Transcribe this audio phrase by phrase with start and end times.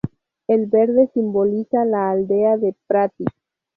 [0.47, 3.23] El verde simboliza la aldea de Prati.